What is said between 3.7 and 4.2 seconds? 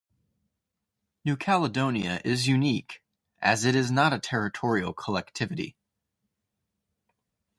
is not a